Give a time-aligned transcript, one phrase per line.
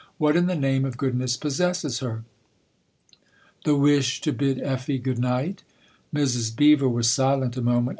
[0.17, 2.23] "What in the name of good ness possesses her?""
[3.65, 5.61] The wish to bid Effie good night."
[6.11, 6.55] Mrs.
[6.55, 7.89] Beever was silent a moment.